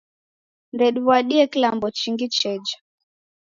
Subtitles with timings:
[0.73, 2.77] Ndediw'adie kilambo chingi cheja.